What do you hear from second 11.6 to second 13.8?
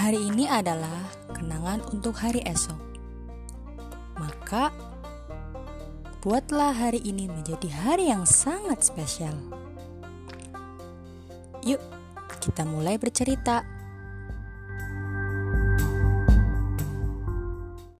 Yuk, kita mulai bercerita.